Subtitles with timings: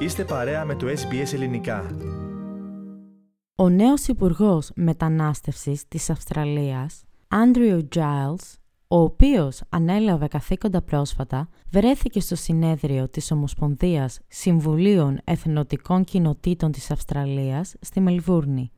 [0.00, 1.96] Είστε παρέα με το SBS Ελληνικά.
[3.54, 8.54] Ο νέος Υπουργός Μετανάστευσης της Αυστραλίας, Andrew Giles,
[8.88, 17.74] ο οποίος ανέλαβε καθήκοντα πρόσφατα, βρέθηκε στο συνέδριο της Ομοσπονδίας Συμβουλίων Εθνοτικών Κοινοτήτων της Αυστραλίας
[17.80, 18.70] στη Μελβούρνη.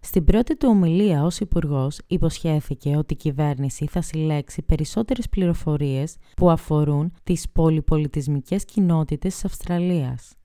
[0.00, 6.50] Στην πρώτη του ομιλία ως υπουργός υποσχέθηκε ότι η κυβέρνηση θα συλλέξει περισσότερες πληροφορίες που
[6.50, 10.37] αφορούν τις πολυπολιτισμικές κοινότητες της Αυστραλίας.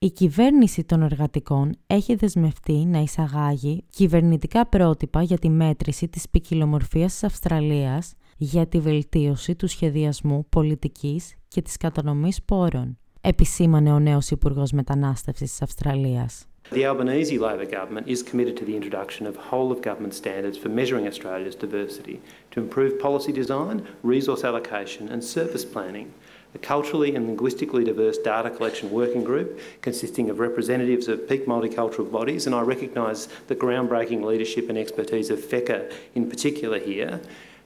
[0.00, 7.12] Η κυβέρνηση των εργατικών έχει δεσμευτεί να εισαγάγει κυβερνητικά πρότυπα για τη μέτρηση της ποικιλομορφίας
[7.12, 14.30] της Αυστραλίας για τη βελτίωση του σχεδιασμού πολιτικής και της κατανομής πόρων, επισήμανε ο νέος
[14.30, 16.46] Υπουργός Μετανάστευσης της Αυστραλίας.
[16.70, 20.68] The Albanese Labor government is committed to the introduction of whole of government standards for
[20.68, 22.16] measuring Australia's diversity
[22.52, 23.76] to improve policy design,
[24.14, 26.08] resource allocation and service planning.
[26.54, 29.48] A culturally and linguistically diverse data collection working group
[29.82, 35.28] consisting of representatives of peak multicultural bodies, and I recognise the groundbreaking leadership and expertise
[35.34, 35.78] of FECA
[36.14, 37.20] in particular here,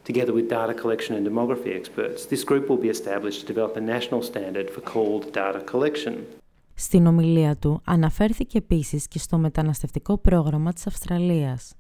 [0.05, 2.27] together with data collection and demography experts.
[2.27, 6.15] This group will be established to develop a national standard for called data collection.
[6.75, 11.75] Στην ομιλία του αναφέρθηκε επίσης και στο μεταναστευτικό πρόγραμμα της Αυστραλίας.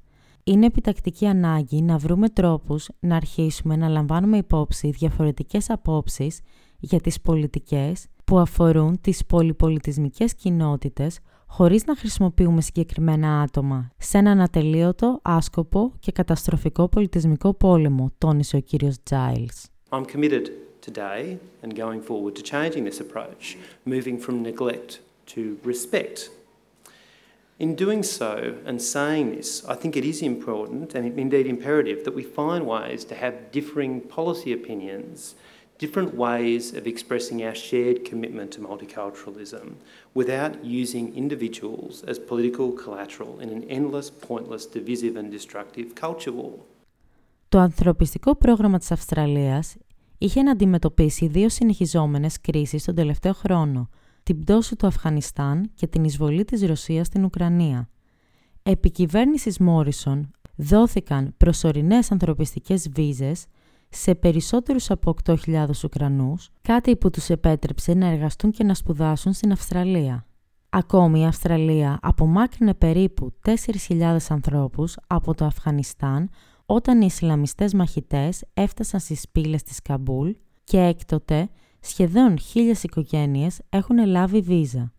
[0.44, 6.40] Είναι επιτακτική ανάγκη να βρούμε τρόπους να αρχίσουμε να λαμβάνουμε υπόψη διαφορετικές απόψεις
[6.82, 14.40] για τις πολιτικές που αφορούν τις πολυπολιτισμικές κοινότητες χωρίς να χρησιμοποιούμε συγκεκριμένα άτομα σε έναν
[14.40, 19.68] ατελείωτο, άσκοπο και καταστροφικό πολιτισμικό πόλεμο, τόνισε ο κύριος Giles.
[19.90, 20.46] I'm committed
[20.86, 24.90] today and going forward to changing this approach, moving from neglect
[25.34, 25.40] to
[25.72, 26.18] respect.
[27.64, 28.32] In doing so
[28.68, 33.00] and saying this, I think it is important and indeed imperative that we find ways
[33.10, 35.16] to have differing policy opinions
[35.84, 39.66] different ways of expressing our shared commitment to multiculturalism
[40.20, 46.58] without using individuals as political collateral in an endless, pointless, divisive and destructive culture war.
[47.48, 49.76] Το ανθρωπιστικό πρόγραμμα της Αυστραλίας
[50.18, 53.88] είχε να αντιμετωπίσει δύο συνεχιζόμενες κρίσεις τον τελευταίο χρόνο,
[54.22, 57.88] την πτώση του Αφγανιστάν και την εισβολή της Ρωσίας στην Ουκρανία.
[58.62, 63.46] Επί κυβέρνησης Μόρισον δόθηκαν προσωρινές ανθρωπιστικές βίζες
[63.92, 69.52] σε περισσότερους από 8.000 Ουκρανούς, κάτι που τους επέτρεψε να εργαστούν και να σπουδάσουν στην
[69.52, 70.26] Αυστραλία.
[70.68, 73.32] Ακόμη η Αυστραλία απομάκρυνε περίπου
[73.88, 76.30] 4.000 ανθρώπους από το Αφγανιστάν
[76.66, 80.30] όταν οι Ισλαμιστές μαχητές έφτασαν στις πύλες της Καμπούλ
[80.64, 81.48] και έκτοτε
[81.80, 84.92] σχεδόν χίλιες οικογένειες έχουν λάβει βίζα.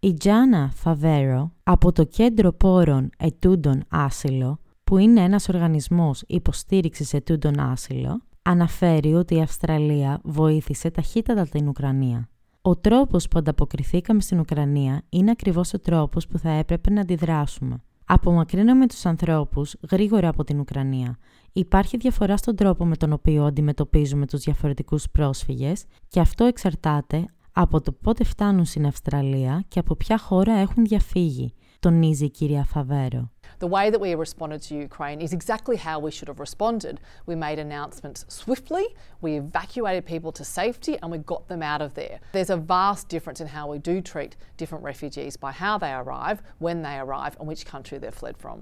[0.00, 7.60] Η Τζάνα Φαβέρο από το Κέντρο Πόρων Αιτούντων Άσυλο, που είναι ένας οργανισμός υποστήριξης αιτούντων
[7.60, 12.28] άσυλο, αναφέρει ότι η Αυστραλία βοήθησε ταχύτατα την Ουκρανία.
[12.62, 17.82] Ο τρόπος που ανταποκριθήκαμε στην Ουκρανία είναι ακριβώς ο τρόπος που θα έπρεπε να αντιδράσουμε.
[18.04, 21.18] Απομακρύναμε τους ανθρώπους γρήγορα από την Ουκρανία.
[21.52, 27.80] Υπάρχει διαφορά στον τρόπο με τον οποίο αντιμετωπίζουμε τους διαφορετικούς πρόσφυγες και αυτό εξαρτάται από
[27.80, 33.30] το πότε φτάνουν στην Αυστραλία και από ποια χώρα έχουν διαφύγει, τονίζει η κυρία Φαβέρο.
[33.59, 36.95] The way that we responded to Ukraine is exactly how we should have responded.
[37.29, 38.85] We made announcements swiftly,
[39.25, 42.17] we evacuated people to safety, and we got them out of there.
[42.35, 46.37] There's a vast difference in how we do treat different refugees by how they arrive,
[46.65, 48.57] when they arrive, and which country they've fled from.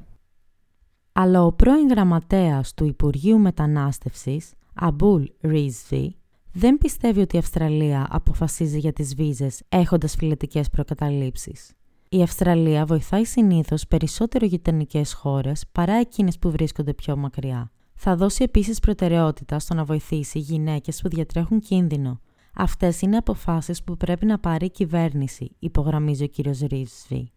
[1.16, 6.16] Αλλά ο πρώην γραμματέας του Υπουργείου Μετανάστευσης, Αμπούλ Ρίσβι,
[6.54, 11.74] δεν πιστεύει ότι η Αυστραλία αποφασίζει για τις βίζες έχοντας φιλετικές προκαταλήψεις.
[12.11, 17.71] Η Αυστραλία βοηθάει συνήθως περισσότερο γειτονικές χώρες παρά εκείνες που βρίσκονται πιο μακριά.
[17.95, 22.21] Θα δώσει επίσης προτεραιότητα στο να βοηθήσει γυναίκες που διατρέχουν κίνδυνο.
[22.55, 26.35] Αυτές είναι αποφάσεις που πρέπει να πάρει η κυβέρνηση, υπογραμμίζει ο κ.
[26.71, 27.33] Ρίβσβι.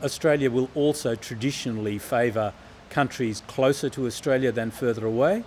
[0.00, 2.52] Australia will also traditionally favour
[2.94, 5.42] countries closer to Australia than further away.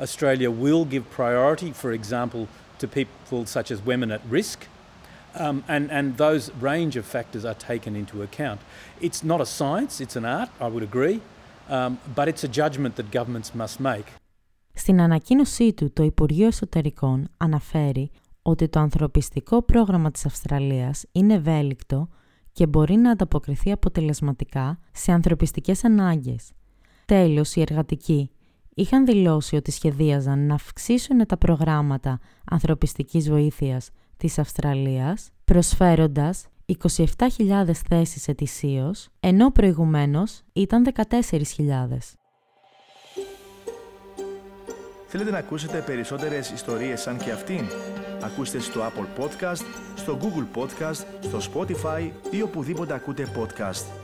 [0.00, 2.42] Australia will give priority, for example,
[2.80, 4.58] to people such as women at risk.
[5.34, 8.60] Um, and, and those range of factors are taken into account.
[9.00, 11.20] It's not a science, it's an art, I would agree,
[11.68, 14.06] um, but it's a judgment that governments must make.
[14.74, 18.10] Στην ανακοίνωσή του, το Υπουργείο Εσωτερικών αναφέρει
[18.42, 22.08] ότι το ανθρωπιστικό πρόγραμμα της Αυστραλίας είναι ευέλικτο
[22.52, 26.52] και μπορεί να ανταποκριθεί αποτελεσματικά σε ανθρωπιστικές ανάγκες.
[27.06, 28.30] Τέλος, οι εργατικοί
[28.74, 38.28] είχαν δηλώσει ότι σχεδίαζαν να αυξήσουν τα προγράμματα ανθρωπιστικής βοήθειας της Αυστραλίας, προσφέροντας 27.000 θέσεις
[38.28, 42.16] ετησίως, ενώ προηγουμένως ήταν 14.000.
[45.06, 47.64] Θέλετε να ακούσετε περισσότερες ιστορίες σαν και αυτήν;
[48.22, 49.64] Ακούστε στο Apple Podcast,
[49.94, 53.99] στο Google Podcast, στο Spotify ή οπουδήποτε ακούτε podcast.